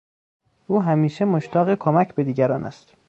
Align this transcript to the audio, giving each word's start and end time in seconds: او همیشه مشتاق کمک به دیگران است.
او 0.67 0.81
همیشه 0.81 1.25
مشتاق 1.25 1.75
کمک 1.75 2.15
به 2.15 2.23
دیگران 2.23 2.63
است. 2.65 2.93